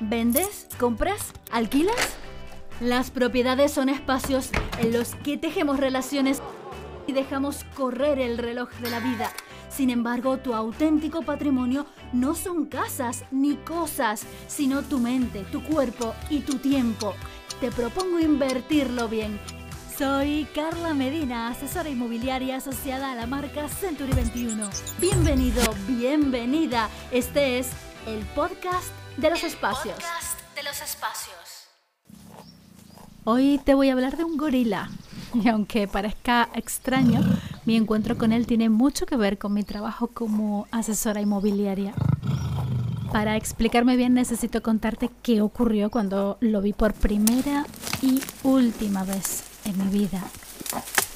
¿Vendes? 0.00 0.68
¿Compras? 0.78 1.32
¿Alquilas? 1.50 2.16
Las 2.80 3.10
propiedades 3.10 3.72
son 3.72 3.88
espacios 3.88 4.50
en 4.78 4.92
los 4.92 5.14
que 5.14 5.38
tejemos 5.38 5.80
relaciones 5.80 6.42
y 7.06 7.12
dejamos 7.12 7.64
correr 7.74 8.18
el 8.18 8.36
reloj 8.36 8.70
de 8.80 8.90
la 8.90 9.00
vida. 9.00 9.32
Sin 9.70 9.90
embargo, 9.90 10.38
tu 10.38 10.54
auténtico 10.54 11.22
patrimonio 11.22 11.86
no 12.12 12.34
son 12.34 12.66
casas 12.66 13.24
ni 13.30 13.56
cosas, 13.56 14.24
sino 14.48 14.82
tu 14.82 14.98
mente, 14.98 15.44
tu 15.50 15.62
cuerpo 15.62 16.14
y 16.28 16.40
tu 16.40 16.58
tiempo. 16.58 17.14
Te 17.60 17.70
propongo 17.70 18.20
invertirlo 18.20 19.08
bien. 19.08 19.40
Soy 19.96 20.46
Carla 20.54 20.92
Medina, 20.92 21.48
asesora 21.48 21.88
inmobiliaria 21.88 22.56
asociada 22.56 23.12
a 23.12 23.14
la 23.14 23.26
marca 23.26 23.66
Century 23.68 24.12
21. 24.12 24.68
Bienvenido, 25.00 25.62
bienvenida. 25.88 26.90
Este 27.10 27.58
es 27.58 27.70
el 28.06 28.20
podcast 28.36 28.92
de 29.16 29.30
los 29.30 29.42
espacios. 29.42 29.96
Podcast 29.96 30.54
de 30.54 30.62
los 30.62 30.80
espacios. 30.80 31.66
Hoy 33.24 33.60
te 33.64 33.74
voy 33.74 33.88
a 33.88 33.94
hablar 33.94 34.16
de 34.16 34.24
un 34.24 34.36
gorila. 34.36 34.90
Y 35.34 35.48
aunque 35.48 35.88
parezca 35.88 36.48
extraño, 36.54 37.20
mi 37.66 37.76
encuentro 37.76 38.16
con 38.16 38.32
él 38.32 38.46
tiene 38.46 38.68
mucho 38.70 39.06
que 39.06 39.16
ver 39.16 39.38
con 39.38 39.52
mi 39.52 39.64
trabajo 39.64 40.06
como 40.06 40.68
asesora 40.70 41.20
inmobiliaria. 41.20 41.94
Para 43.12 43.36
explicarme 43.36 43.96
bien 43.96 44.14
necesito 44.14 44.62
contarte 44.62 45.10
qué 45.22 45.42
ocurrió 45.42 45.90
cuando 45.90 46.38
lo 46.40 46.62
vi 46.62 46.72
por 46.72 46.94
primera 46.94 47.66
y 48.00 48.22
última 48.44 49.02
vez 49.02 49.42
en 49.64 49.76
mi 49.78 49.98
vida. 49.98 50.22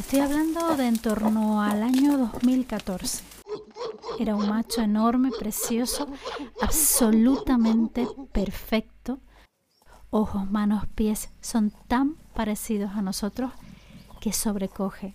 Estoy 0.00 0.20
hablando 0.20 0.76
de 0.76 0.88
en 0.88 0.98
torno 0.98 1.62
al 1.62 1.84
año 1.84 2.18
2014. 2.18 3.29
Era 4.20 4.36
un 4.36 4.50
macho 4.50 4.82
enorme, 4.82 5.30
precioso, 5.30 6.06
absolutamente 6.60 8.06
perfecto. 8.32 9.18
Ojos, 10.10 10.50
manos, 10.50 10.86
pies 10.94 11.30
son 11.40 11.72
tan 11.88 12.16
parecidos 12.34 12.90
a 12.90 13.00
nosotros 13.00 13.50
que 14.20 14.34
sobrecoge. 14.34 15.14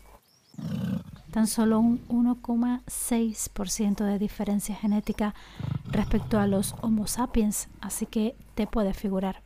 Tan 1.30 1.46
solo 1.46 1.78
un 1.78 2.04
1,6% 2.08 4.04
de 4.04 4.18
diferencia 4.18 4.74
genética 4.74 5.36
respecto 5.92 6.40
a 6.40 6.48
los 6.48 6.74
Homo 6.82 7.06
sapiens, 7.06 7.68
así 7.82 8.08
que 8.08 8.36
te 8.56 8.66
puedes 8.66 8.98
figurar. 8.98 9.44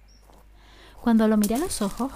Cuando 1.02 1.28
lo 1.28 1.36
miré 1.36 1.56
a 1.56 1.60
los 1.60 1.82
ojos, 1.82 2.14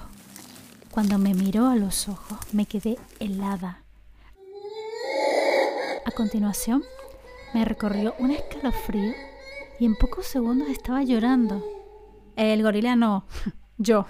cuando 0.92 1.18
me 1.18 1.34
miró 1.34 1.68
a 1.68 1.76
los 1.76 2.08
ojos, 2.08 2.38
me 2.54 2.68
quedé 2.68 2.98
helada. 3.20 3.84
A 6.06 6.12
continuación, 6.12 6.84
me 7.54 7.66
recorrió 7.66 8.16
un 8.20 8.32
escalofrío 8.32 9.14
y 9.80 9.86
en 9.86 9.96
pocos 9.96 10.26
segundos 10.26 10.70
estaba 10.70 11.04
llorando. 11.04 11.64
El 12.36 12.64
gorila 12.64 12.96
no, 12.96 13.26
yo. 13.78 14.06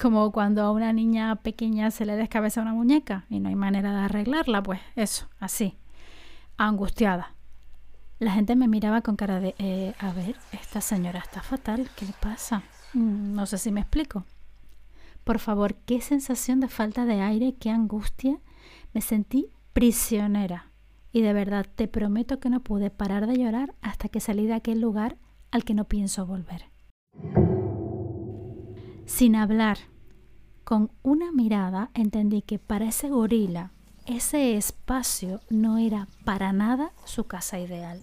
Como 0.00 0.30
cuando 0.30 0.62
a 0.62 0.70
una 0.70 0.92
niña 0.92 1.34
pequeña 1.36 1.90
se 1.90 2.06
le 2.06 2.14
descabeza 2.16 2.62
una 2.62 2.72
muñeca 2.72 3.26
y 3.28 3.40
no 3.40 3.48
hay 3.48 3.56
manera 3.56 3.92
de 3.92 4.00
arreglarla, 4.00 4.62
pues 4.62 4.80
eso, 4.94 5.28
así, 5.40 5.76
angustiada. 6.56 7.34
La 8.20 8.32
gente 8.32 8.56
me 8.56 8.68
miraba 8.68 9.02
con 9.02 9.16
cara 9.16 9.40
de, 9.40 9.54
eh, 9.58 9.94
a 9.98 10.12
ver, 10.12 10.36
esta 10.52 10.80
señora 10.80 11.18
está 11.18 11.42
fatal, 11.42 11.88
¿qué 11.96 12.06
le 12.06 12.14
pasa? 12.20 12.62
Mm, 12.94 13.34
no 13.34 13.46
sé 13.46 13.58
si 13.58 13.72
me 13.72 13.80
explico. 13.80 14.24
Por 15.24 15.40
favor, 15.40 15.74
qué 15.74 16.00
sensación 16.00 16.60
de 16.60 16.68
falta 16.68 17.04
de 17.04 17.20
aire, 17.20 17.54
qué 17.60 17.70
angustia. 17.70 18.38
Me 18.94 19.00
sentí 19.00 19.50
prisionera. 19.72 20.67
Y 21.18 21.20
de 21.20 21.32
verdad 21.32 21.66
te 21.74 21.88
prometo 21.88 22.38
que 22.38 22.48
no 22.48 22.60
pude 22.60 22.90
parar 22.90 23.26
de 23.26 23.36
llorar 23.36 23.74
hasta 23.82 24.08
que 24.08 24.20
salí 24.20 24.46
de 24.46 24.54
aquel 24.54 24.80
lugar 24.80 25.16
al 25.50 25.64
que 25.64 25.74
no 25.74 25.82
pienso 25.82 26.24
volver. 26.26 26.66
Sin 29.04 29.34
hablar, 29.34 29.78
con 30.62 30.92
una 31.02 31.32
mirada 31.32 31.90
entendí 31.94 32.40
que 32.42 32.60
para 32.60 32.86
ese 32.86 33.08
gorila 33.08 33.72
ese 34.06 34.56
espacio 34.56 35.40
no 35.50 35.78
era 35.78 36.06
para 36.24 36.52
nada 36.52 36.92
su 37.04 37.24
casa 37.24 37.58
ideal. 37.58 38.00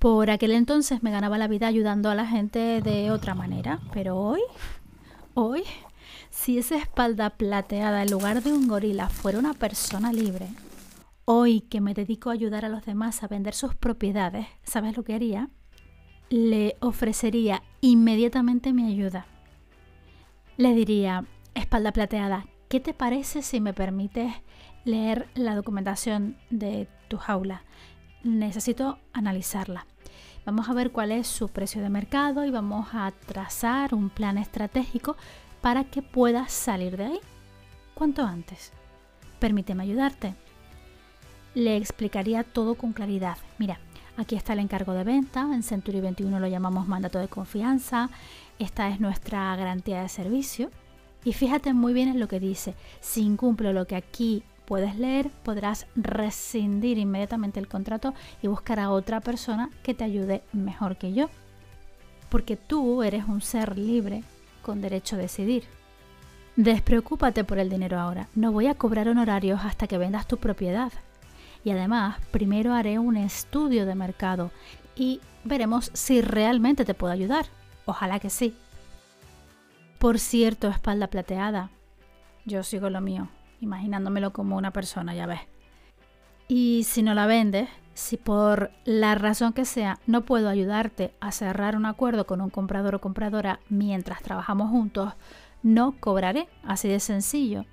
Por 0.00 0.28
aquel 0.28 0.50
entonces 0.50 1.04
me 1.04 1.12
ganaba 1.12 1.38
la 1.38 1.46
vida 1.46 1.68
ayudando 1.68 2.10
a 2.10 2.16
la 2.16 2.26
gente 2.26 2.82
de 2.82 3.12
otra 3.12 3.36
manera, 3.36 3.78
pero 3.92 4.16
hoy, 4.16 4.40
hoy, 5.34 5.62
si 6.30 6.58
esa 6.58 6.74
espalda 6.74 7.30
plateada 7.30 8.02
en 8.02 8.10
lugar 8.10 8.42
de 8.42 8.52
un 8.52 8.66
gorila 8.66 9.08
fuera 9.08 9.38
una 9.38 9.54
persona 9.54 10.12
libre, 10.12 10.48
hoy 11.32 11.60
que 11.60 11.80
me 11.80 11.94
dedico 11.94 12.28
a 12.28 12.32
ayudar 12.32 12.64
a 12.64 12.68
los 12.68 12.84
demás 12.84 13.22
a 13.22 13.28
vender 13.28 13.54
sus 13.54 13.76
propiedades, 13.76 14.48
¿sabes 14.64 14.96
lo 14.96 15.04
que 15.04 15.14
haría? 15.14 15.48
Le 16.28 16.76
ofrecería 16.80 17.62
inmediatamente 17.80 18.72
mi 18.72 18.84
ayuda. 18.90 19.26
Le 20.56 20.74
diría, 20.74 21.24
espalda 21.54 21.92
plateada, 21.92 22.46
¿qué 22.68 22.80
te 22.80 22.94
parece 22.94 23.42
si 23.42 23.60
me 23.60 23.72
permites 23.72 24.34
leer 24.84 25.28
la 25.34 25.54
documentación 25.54 26.36
de 26.50 26.88
tu 27.06 27.16
jaula? 27.16 27.62
Necesito 28.24 28.98
analizarla. 29.12 29.86
Vamos 30.44 30.68
a 30.68 30.74
ver 30.74 30.90
cuál 30.90 31.12
es 31.12 31.28
su 31.28 31.48
precio 31.48 31.80
de 31.80 31.90
mercado 31.90 32.44
y 32.44 32.50
vamos 32.50 32.88
a 32.92 33.12
trazar 33.12 33.94
un 33.94 34.10
plan 34.10 34.36
estratégico 34.36 35.16
para 35.60 35.84
que 35.84 36.02
puedas 36.02 36.50
salir 36.50 36.96
de 36.96 37.04
ahí. 37.04 37.20
¿Cuánto 37.94 38.24
antes? 38.24 38.72
Permíteme 39.38 39.84
ayudarte. 39.84 40.34
Le 41.54 41.76
explicaría 41.76 42.44
todo 42.44 42.76
con 42.76 42.92
claridad. 42.92 43.36
Mira, 43.58 43.78
aquí 44.16 44.36
está 44.36 44.52
el 44.52 44.60
encargo 44.60 44.92
de 44.92 45.04
venta. 45.04 45.42
En 45.52 45.62
Century 45.62 46.00
21 46.00 46.38
lo 46.38 46.46
llamamos 46.46 46.86
mandato 46.86 47.18
de 47.18 47.28
confianza. 47.28 48.10
Esta 48.58 48.88
es 48.88 49.00
nuestra 49.00 49.54
garantía 49.56 50.02
de 50.02 50.08
servicio. 50.08 50.70
Y 51.24 51.32
fíjate 51.32 51.72
muy 51.74 51.92
bien 51.92 52.08
en 52.08 52.20
lo 52.20 52.28
que 52.28 52.40
dice. 52.40 52.74
Si 53.00 53.22
incumplo 53.22 53.72
lo 53.72 53.86
que 53.86 53.96
aquí 53.96 54.42
puedes 54.64 54.96
leer, 54.96 55.30
podrás 55.42 55.86
rescindir 55.96 56.98
inmediatamente 56.98 57.58
el 57.58 57.66
contrato 57.66 58.14
y 58.42 58.46
buscar 58.46 58.78
a 58.78 58.90
otra 58.90 59.20
persona 59.20 59.70
que 59.82 59.94
te 59.94 60.04
ayude 60.04 60.42
mejor 60.52 60.96
que 60.96 61.12
yo. 61.12 61.28
Porque 62.28 62.56
tú 62.56 63.02
eres 63.02 63.24
un 63.26 63.40
ser 63.40 63.76
libre 63.76 64.22
con 64.62 64.80
derecho 64.80 65.16
a 65.16 65.18
decidir. 65.18 65.64
Despreocúpate 66.54 67.42
por 67.42 67.58
el 67.58 67.68
dinero 67.68 67.98
ahora. 67.98 68.28
No 68.36 68.52
voy 68.52 68.68
a 68.68 68.74
cobrar 68.76 69.08
honorarios 69.08 69.60
hasta 69.64 69.88
que 69.88 69.98
vendas 69.98 70.28
tu 70.28 70.36
propiedad. 70.36 70.92
Y 71.64 71.70
además, 71.70 72.18
primero 72.30 72.72
haré 72.72 72.98
un 72.98 73.16
estudio 73.16 73.86
de 73.86 73.94
mercado 73.94 74.50
y 74.96 75.20
veremos 75.44 75.90
si 75.94 76.20
realmente 76.20 76.84
te 76.84 76.94
puedo 76.94 77.12
ayudar. 77.12 77.46
Ojalá 77.84 78.18
que 78.18 78.30
sí. 78.30 78.54
Por 79.98 80.18
cierto, 80.18 80.68
espalda 80.68 81.08
plateada. 81.08 81.70
Yo 82.46 82.62
sigo 82.62 82.88
lo 82.88 83.00
mío, 83.00 83.28
imaginándomelo 83.60 84.32
como 84.32 84.56
una 84.56 84.72
persona, 84.72 85.14
ya 85.14 85.26
ves. 85.26 85.40
Y 86.48 86.84
si 86.84 87.02
no 87.02 87.14
la 87.14 87.26
vendes, 87.26 87.68
si 87.94 88.16
por 88.16 88.70
la 88.84 89.14
razón 89.14 89.52
que 89.52 89.64
sea 89.64 89.98
no 90.06 90.22
puedo 90.22 90.48
ayudarte 90.48 91.12
a 91.20 91.32
cerrar 91.32 91.76
un 91.76 91.84
acuerdo 91.84 92.26
con 92.26 92.40
un 92.40 92.50
comprador 92.50 92.94
o 92.94 93.00
compradora 93.00 93.60
mientras 93.68 94.22
trabajamos 94.22 94.70
juntos, 94.70 95.12
no 95.62 95.92
cobraré, 96.00 96.48
así 96.64 96.88
de 96.88 96.98
sencillo. 96.98 97.66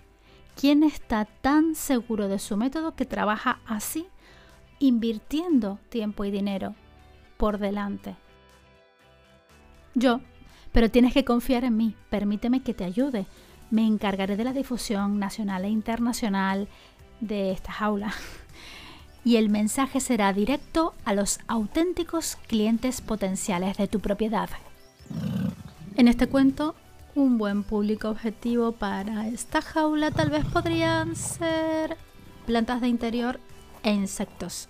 ¿Quién 0.60 0.82
está 0.82 1.26
tan 1.26 1.76
seguro 1.76 2.28
de 2.28 2.40
su 2.40 2.58
método 2.58 2.96
que 2.96 3.06
trabaja 3.06 3.60
así, 3.68 4.08
invirtiendo 4.80 5.78
tiempo 5.90 6.26
y 6.26 6.32
dinero 6.32 6.74
por 7.38 7.60
delante? 7.60 8.16
Yo, 9.94 10.20
pero 10.72 10.90
tienes 10.90 11.14
que 11.14 11.24
confiar 11.24 11.64
en 11.64 11.78
mí, 11.78 11.96
permíteme 12.10 12.64
que 12.64 12.74
te 12.74 12.86
ayude. 12.86 13.28
Me 13.70 13.86
encargaré 13.86 14.36
de 14.36 14.46
la 14.46 14.54
difusión 14.54 15.20
nacional 15.20 15.64
e 15.64 15.70
internacional 15.70 16.68
de 17.22 17.52
esta 17.52 17.72
jaula. 17.72 18.14
Y 19.24 19.36
el 19.36 19.50
mensaje 19.50 20.00
será 20.00 20.32
directo 20.32 20.94
a 21.04 21.14
los 21.14 21.40
auténticos 21.48 22.38
clientes 22.48 23.02
potenciales 23.02 23.76
de 23.76 23.90
tu 23.90 24.00
propiedad. 24.00 24.50
En 25.98 26.08
este 26.08 26.28
cuento, 26.28 26.76
un 27.18 27.40
buen 27.40 27.64
público 27.64 28.10
objetivo 28.10 28.74
para 28.74 29.28
esta 29.28 29.60
jaula 29.60 30.12
tal 30.12 30.30
vez 30.30 30.46
podrían 30.46 31.16
ser 31.16 31.98
plantas 32.46 32.80
de 32.80 32.90
interior 32.90 33.40
e 33.82 33.92
insectos. 33.92 34.70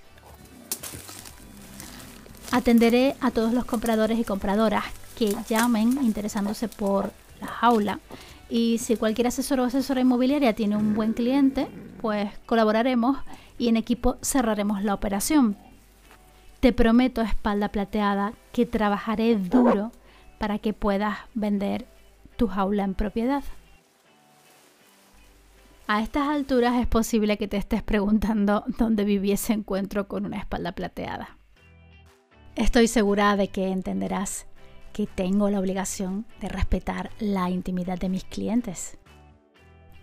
Atenderé 2.52 3.18
a 3.20 3.32
todos 3.32 3.54
los 3.54 3.66
compradores 3.66 4.18
y 4.18 4.24
compradoras 4.24 4.86
que 5.18 5.36
llamen 5.50 6.00
interesándose 6.02 6.70
por 6.70 7.12
la 7.42 7.48
jaula. 7.48 8.00
Y 8.50 8.78
si 8.78 8.96
cualquier 8.96 9.28
asesor 9.28 9.60
o 9.60 9.66
asesora 9.66 10.00
inmobiliaria 10.00 10.54
tiene 10.54 10.78
un 10.78 10.96
buen 10.96 11.12
cliente, 11.12 11.68
pues 12.02 12.32
colaboraremos 12.46 13.18
y 13.58 13.68
en 13.68 13.76
equipo 13.76 14.16
cerraremos 14.22 14.84
la 14.86 14.94
operación. 14.94 15.58
Te 16.62 16.72
prometo, 16.72 17.22
espalda 17.22 17.68
plateada, 17.68 18.32
que 18.54 18.66
trabajaré 18.66 19.36
duro 19.36 19.92
para 20.40 20.60
que 20.60 20.72
puedas 20.72 21.18
vender 21.34 21.97
tu 22.38 22.48
jaula 22.48 22.84
en 22.84 22.94
propiedad. 22.94 23.44
A 25.88 26.02
estas 26.02 26.28
alturas 26.28 26.76
es 26.76 26.88
posible 26.88 27.38
que 27.38 27.48
te 27.48 27.58
estés 27.58 27.82
preguntando 27.82 28.64
dónde 28.78 29.06
viví 29.06 29.32
ese 29.32 29.54
encuentro 29.54 30.08
con 30.08 30.26
una 30.26 30.38
espalda 30.38 30.74
plateada. 30.74 31.38
Estoy 32.56 32.88
segura 32.88 33.36
de 33.36 33.48
que 33.50 33.70
entenderás 33.70 34.48
que 34.92 35.08
tengo 35.08 35.50
la 35.50 35.60
obligación 35.60 36.26
de 36.42 36.50
respetar 36.50 37.12
la 37.20 37.50
intimidad 37.50 38.00
de 38.00 38.10
mis 38.10 38.24
clientes. 38.24 38.98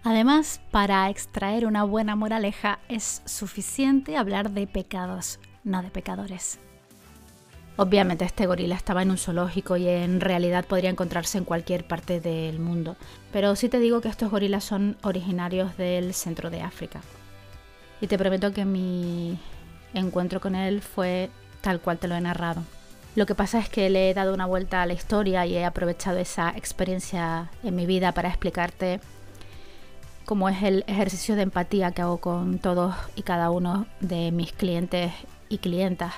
Además, 0.05 0.61
para 0.71 1.09
extraer 1.11 1.67
una 1.67 1.83
buena 1.83 2.15
moraleja 2.15 2.79
es 2.89 3.23
suficiente 3.25 4.17
hablar 4.17 4.51
de 4.53 4.67
pecados, 4.67 5.41
no 5.65 5.83
de 5.83 5.91
pecadores. 5.91 6.61
Obviamente 7.77 8.25
este 8.25 8.47
gorila 8.47 8.77
estaba 8.77 9.03
en 9.03 9.11
un 9.11 9.19
zoológico 9.19 9.77
y 9.77 9.89
en 9.89 10.21
realidad 10.21 10.65
podría 10.65 10.91
encontrarse 10.91 11.39
en 11.39 11.45
cualquier 11.45 11.85
parte 11.85 12.21
del 12.21 12.61
mundo, 12.61 12.97
pero 13.33 13.57
sí 13.57 13.69
te 13.69 13.81
digo 13.81 14.01
que 14.01 14.09
estos 14.09 14.31
gorilas 14.31 14.63
son 14.63 14.97
originarios 15.03 15.77
del 15.77 16.15
centro 16.15 16.51
de 16.51 16.63
África. 16.63 17.01
Y 18.01 18.07
te 18.07 18.17
prometo 18.17 18.53
que 18.53 18.65
mi 18.65 19.39
encuentro 19.93 20.41
con 20.41 20.55
él 20.55 20.83
fue 20.83 21.31
tal 21.63 21.81
cual 21.81 21.99
te 21.99 22.07
lo 22.07 22.15
he 22.15 22.21
narrado. 22.21 22.63
Lo 23.17 23.27
que 23.27 23.35
pasa 23.35 23.59
es 23.59 23.69
que 23.69 23.91
le 23.91 24.11
he 24.11 24.15
dado 24.15 24.35
una 24.35 24.47
vuelta 24.47 24.83
a 24.83 24.87
la 24.87 24.93
historia 24.93 25.45
y 25.47 25.57
he 25.57 25.65
aprovechado 25.65 26.19
esa 26.19 26.51
experiencia 26.51 27.51
en 27.65 27.75
mi 27.75 27.87
vida 27.87 28.13
para 28.13 28.29
explicarte 28.29 29.01
cómo 30.25 30.49
es 30.49 30.63
el 30.63 30.85
ejercicio 30.87 31.35
de 31.35 31.43
empatía 31.43 31.91
que 31.91 32.03
hago 32.03 32.19
con 32.19 32.59
todos 32.59 32.95
y 33.17 33.23
cada 33.23 33.51
uno 33.51 33.87
de 34.01 34.31
mis 34.31 34.53
clientes 34.53 35.13
y 35.49 35.59
clientas 35.59 36.15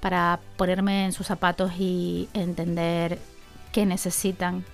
para 0.00 0.40
ponerme 0.56 1.04
en 1.06 1.12
sus 1.12 1.26
zapatos 1.26 1.72
y 1.78 2.28
entender 2.32 3.18
qué 3.72 3.86
necesitan 3.86 4.64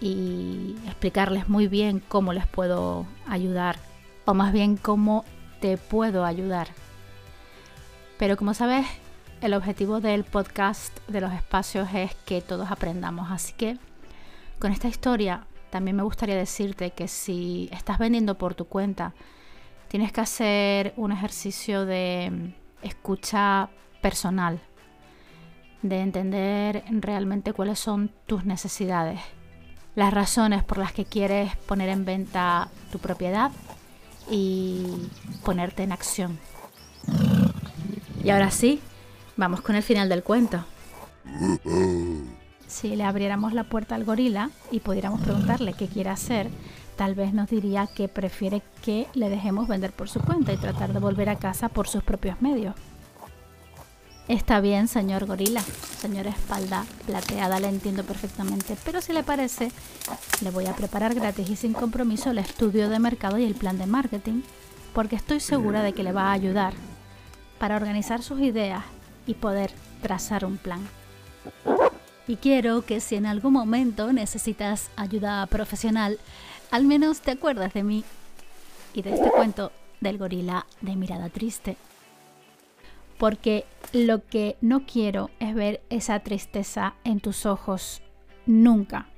y 0.00 0.76
explicarles 0.86 1.48
muy 1.48 1.68
bien 1.68 2.00
cómo 2.06 2.32
les 2.32 2.46
puedo 2.46 3.06
ayudar 3.26 3.76
o 4.24 4.34
más 4.34 4.52
bien 4.52 4.76
cómo 4.76 5.24
te 5.60 5.76
puedo 5.76 6.24
ayudar. 6.24 6.68
Pero 8.18 8.36
como 8.36 8.54
sabes, 8.54 8.86
el 9.40 9.54
objetivo 9.54 10.00
del 10.00 10.24
podcast 10.24 10.98
de 11.08 11.20
los 11.20 11.32
espacios 11.32 11.88
es 11.94 12.14
que 12.26 12.40
todos 12.40 12.70
aprendamos. 12.70 13.30
Así 13.30 13.52
que 13.52 13.78
con 14.58 14.72
esta 14.72 14.88
historia 14.88 15.46
también 15.70 15.96
me 15.96 16.02
gustaría 16.02 16.36
decirte 16.36 16.90
que 16.90 17.08
si 17.08 17.68
estás 17.72 17.98
vendiendo 17.98 18.36
por 18.36 18.54
tu 18.54 18.66
cuenta, 18.66 19.14
tienes 19.88 20.12
que 20.12 20.20
hacer 20.20 20.94
un 20.96 21.12
ejercicio 21.12 21.86
de 21.86 22.54
escucha 22.82 23.70
personal, 24.00 24.60
de 25.82 26.00
entender 26.00 26.84
realmente 26.90 27.52
cuáles 27.52 27.78
son 27.78 28.10
tus 28.26 28.44
necesidades, 28.44 29.20
las 29.94 30.12
razones 30.12 30.64
por 30.64 30.78
las 30.78 30.92
que 30.92 31.04
quieres 31.04 31.56
poner 31.56 31.88
en 31.88 32.04
venta 32.04 32.68
tu 32.90 32.98
propiedad 32.98 33.50
y 34.30 35.08
ponerte 35.44 35.82
en 35.82 35.92
acción. 35.92 36.38
Y 38.22 38.30
ahora 38.30 38.50
sí, 38.50 38.80
vamos 39.36 39.60
con 39.60 39.76
el 39.76 39.82
final 39.82 40.08
del 40.08 40.22
cuento. 40.22 40.64
Si 42.68 42.94
le 42.96 43.04
abriéramos 43.04 43.54
la 43.54 43.64
puerta 43.64 43.94
al 43.94 44.04
gorila 44.04 44.50
y 44.70 44.80
pudiéramos 44.80 45.22
preguntarle 45.22 45.72
qué 45.72 45.88
quiere 45.88 46.10
hacer, 46.10 46.50
tal 46.96 47.14
vez 47.14 47.32
nos 47.32 47.48
diría 47.48 47.86
que 47.86 48.08
prefiere 48.08 48.60
que 48.82 49.06
le 49.14 49.30
dejemos 49.30 49.68
vender 49.68 49.90
por 49.92 50.10
su 50.10 50.20
cuenta 50.20 50.52
y 50.52 50.58
tratar 50.58 50.92
de 50.92 51.00
volver 51.00 51.30
a 51.30 51.36
casa 51.36 51.70
por 51.70 51.88
sus 51.88 52.02
propios 52.02 52.42
medios. 52.42 52.74
Está 54.28 54.60
bien, 54.60 54.88
señor 54.88 55.24
gorila, 55.24 55.62
señora 55.62 56.28
espalda 56.28 56.84
plateada, 57.06 57.60
la 57.60 57.70
entiendo 57.70 58.04
perfectamente, 58.04 58.76
pero 58.84 59.00
si 59.00 59.14
le 59.14 59.22
parece, 59.22 59.72
le 60.42 60.50
voy 60.50 60.66
a 60.66 60.76
preparar 60.76 61.14
gratis 61.14 61.48
y 61.48 61.56
sin 61.56 61.72
compromiso 61.72 62.30
el 62.30 62.38
estudio 62.38 62.90
de 62.90 62.98
mercado 62.98 63.38
y 63.38 63.44
el 63.44 63.54
plan 63.54 63.78
de 63.78 63.86
marketing, 63.86 64.42
porque 64.92 65.16
estoy 65.16 65.40
segura 65.40 65.82
de 65.82 65.94
que 65.94 66.02
le 66.02 66.12
va 66.12 66.24
a 66.24 66.32
ayudar 66.32 66.74
para 67.58 67.76
organizar 67.76 68.22
sus 68.22 68.40
ideas 68.40 68.84
y 69.26 69.32
poder 69.32 69.70
trazar 70.02 70.44
un 70.44 70.58
plan. 70.58 70.86
Y 72.26 72.36
quiero 72.36 72.82
que 72.82 73.00
si 73.00 73.16
en 73.16 73.24
algún 73.24 73.54
momento 73.54 74.12
necesitas 74.12 74.90
ayuda 74.96 75.46
profesional, 75.46 76.18
al 76.70 76.84
menos 76.84 77.22
te 77.22 77.30
acuerdas 77.30 77.72
de 77.72 77.82
mí 77.82 78.04
y 78.92 79.00
de 79.00 79.14
este 79.14 79.30
cuento 79.30 79.72
del 80.02 80.18
gorila 80.18 80.66
de 80.82 80.96
mirada 80.96 81.30
triste. 81.30 81.78
Porque 83.16 83.64
lo 83.92 84.24
que 84.24 84.56
no 84.60 84.86
quiero 84.86 85.30
es 85.38 85.54
ver 85.54 85.82
esa 85.90 86.20
tristeza 86.20 86.94
en 87.04 87.20
tus 87.20 87.46
ojos 87.46 88.02
nunca. 88.46 89.08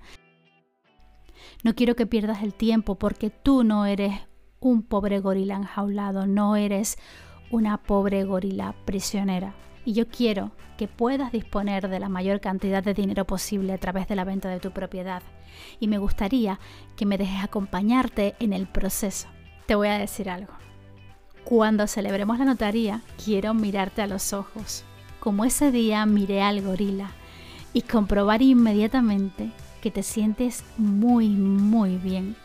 No 1.63 1.75
quiero 1.75 1.97
que 1.97 2.07
pierdas 2.07 2.43
el 2.43 2.55
tiempo 2.55 2.97
porque 2.97 3.31
tú 3.31 3.65
no 3.65 3.87
eres 3.87 4.13
un 4.61 4.83
pobre 4.83 5.21
gorila 5.21 5.57
enjaulado, 5.57 6.27
no 6.27 6.57
eres 6.57 6.99
una 7.51 7.79
pobre 7.83 8.25
gorila 8.25 8.75
prisionera. 8.85 9.55
Y 9.85 9.95
yo 9.95 10.09
quiero 10.09 10.53
que 10.77 10.89
puedas 10.89 11.33
disponer 11.33 11.89
de 11.89 12.01
la 12.01 12.09
mayor 12.09 12.41
cantidad 12.41 12.83
de 12.83 12.95
dinero 12.95 13.27
posible 13.27 13.73
a 13.73 13.79
través 13.79 14.09
de 14.09 14.17
la 14.17 14.25
venta 14.25 14.49
de 14.49 14.61
tu 14.61 14.71
propiedad. 14.71 15.23
Y 15.79 15.89
me 15.89 15.99
gustaría 15.99 16.61
que 16.97 17.07
me 17.07 17.19
dejes 17.19 17.43
acompañarte 17.43 18.35
en 18.41 18.53
el 18.53 18.67
proceso. 18.67 19.29
Te 19.67 19.75
voy 19.75 19.89
a 19.89 19.99
decir 19.99 20.31
algo. 20.31 20.53
Cuando 21.45 21.87
celebremos 21.87 22.39
la 22.39 22.45
notaría, 22.45 23.03
quiero 23.23 23.55
mirarte 23.55 24.03
a 24.03 24.07
los 24.07 24.33
ojos, 24.33 24.85
como 25.19 25.45
ese 25.45 25.73
día 25.73 26.07
miré 26.07 26.43
al 26.43 26.63
gorila, 26.63 27.13
y 27.73 27.83
comprobar 27.83 28.43
inmediatamente 28.43 29.51
que 29.81 29.91
te 29.91 30.03
sientes 30.03 30.65
muy, 30.77 31.29
muy 31.29 31.97
bien. 31.97 32.37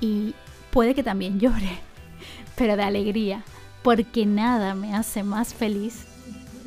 Y 0.00 0.34
puede 0.70 0.94
que 0.94 1.02
también 1.02 1.40
llore, 1.40 1.78
pero 2.56 2.76
de 2.76 2.82
alegría, 2.82 3.42
porque 3.82 4.26
nada 4.26 4.74
me 4.74 4.94
hace 4.94 5.22
más 5.22 5.54
feliz 5.54 6.06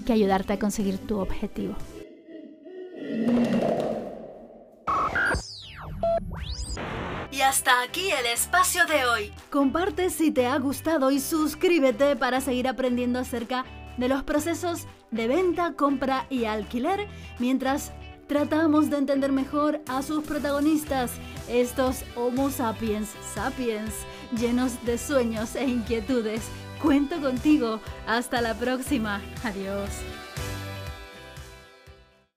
que 0.06 0.14
ayudarte 0.14 0.54
a 0.54 0.60
conseguir 0.60 0.98
tu 0.98 1.20
objetivo. 1.20 1.76
Y 7.42 7.44
hasta 7.44 7.82
aquí 7.82 8.12
el 8.12 8.28
espacio 8.28 8.86
de 8.86 9.04
hoy. 9.04 9.34
Comparte 9.50 10.12
si 10.12 10.30
te 10.30 10.46
ha 10.46 10.60
gustado 10.60 11.10
y 11.10 11.20
suscríbete 11.20 12.16
para 12.16 12.40
seguir 12.40 12.68
aprendiendo 12.68 13.18
acerca 13.18 13.66
de 13.98 14.08
los 14.08 14.22
procesos 14.22 14.86
de 15.10 15.28
venta, 15.28 15.74
compra 15.74 16.28
y 16.30 16.46
alquiler 16.46 17.08
mientras 17.40 17.94
tratamos 18.28 18.92
de 18.92 18.98
entender 18.98 19.32
mejor 19.32 19.82
a 19.88 20.04
sus 20.04 20.24
protagonistas, 20.24 21.14
estos 21.50 22.04
Homo 22.16 22.52
sapiens 22.52 23.10
sapiens, 23.34 23.92
llenos 24.38 24.74
de 24.86 25.00
sueños 25.00 25.56
e 25.56 25.64
inquietudes 25.64 26.44
Cuento 26.82 27.22
contigo. 27.22 27.80
Hasta 28.08 28.42
la 28.42 28.56
próxima. 28.56 29.22
Adiós. 29.44 29.90